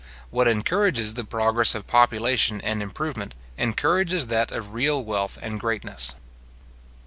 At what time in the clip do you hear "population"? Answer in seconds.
1.85-2.59